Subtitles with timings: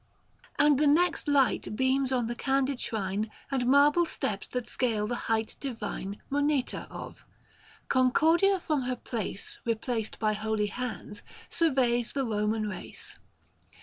[0.57, 5.13] And the next light beams on the candid shrine And marble steps that scale the
[5.29, 7.23] height divine 685 Moneta of:
[7.87, 13.19] Concordia from her place Keplaced by holy hands, surveys the Eoman race.